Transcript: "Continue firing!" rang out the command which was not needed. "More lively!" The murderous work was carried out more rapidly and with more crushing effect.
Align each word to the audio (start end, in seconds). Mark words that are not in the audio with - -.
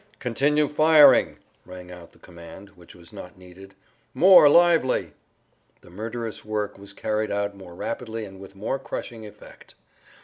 "Continue 0.17 0.67
firing!" 0.67 1.37
rang 1.63 1.91
out 1.91 2.11
the 2.11 2.17
command 2.17 2.69
which 2.69 2.95
was 2.95 3.13
not 3.13 3.37
needed. 3.37 3.75
"More 4.15 4.49
lively!" 4.49 5.13
The 5.81 5.91
murderous 5.91 6.43
work 6.43 6.79
was 6.79 6.91
carried 6.91 7.29
out 7.29 7.55
more 7.55 7.75
rapidly 7.75 8.25
and 8.25 8.39
with 8.39 8.55
more 8.55 8.79
crushing 8.79 9.27
effect. 9.27 9.75